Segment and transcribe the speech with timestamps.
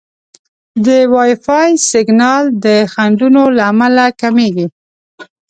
[0.85, 4.65] د وائی فای سیګنال د خنډونو له امله کمېږي.